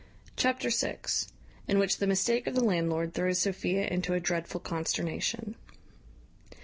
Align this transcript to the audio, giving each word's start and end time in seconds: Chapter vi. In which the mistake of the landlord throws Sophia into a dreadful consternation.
Chapter 0.35 0.71
vi. 0.71 0.95
In 1.67 1.77
which 1.77 1.97
the 1.99 2.07
mistake 2.07 2.47
of 2.47 2.55
the 2.55 2.63
landlord 2.63 3.13
throws 3.13 3.37
Sophia 3.37 3.85
into 3.85 4.15
a 4.15 4.19
dreadful 4.19 4.59
consternation. 4.59 5.53